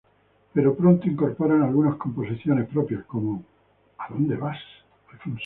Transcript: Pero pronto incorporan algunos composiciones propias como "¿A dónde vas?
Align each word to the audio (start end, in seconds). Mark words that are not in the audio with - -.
Pero 0.51 0.73
pronto 0.73 1.07
incorporan 1.07 1.61
algunos 1.61 1.95
composiciones 1.97 2.67
propias 2.69 3.03
como 3.05 3.43
"¿A 3.99 4.09
dónde 4.11 4.35
vas? 4.35 4.57